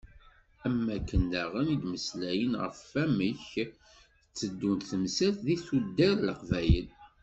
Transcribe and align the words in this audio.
Am 0.65 0.77
wakken 0.87 1.23
daɣen 1.31 1.67
i 1.75 1.77
d-mmeslayen 1.81 2.53
ɣef 2.61 2.77
wamek 2.91 3.47
tteddunt 4.31 4.87
temsal 4.89 5.35
di 5.45 5.55
tuddar 5.65 6.15
n 6.19 6.25
Leqbayel. 6.27 6.89